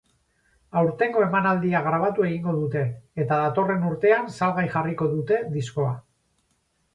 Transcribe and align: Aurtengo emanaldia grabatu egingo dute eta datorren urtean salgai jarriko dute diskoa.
Aurtengo 0.79 1.19
emanaldia 1.25 1.81
grabatu 1.87 2.25
egingo 2.27 2.53
dute 2.61 2.81
eta 3.25 3.37
datorren 3.43 3.85
urtean 3.91 4.33
salgai 4.39 4.65
jarriko 4.73 5.11
dute 5.13 5.39
diskoa. 5.59 5.93